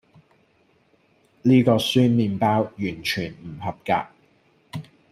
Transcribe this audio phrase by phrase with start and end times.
[1.43, 4.81] 呢個酸麵包完全唔合格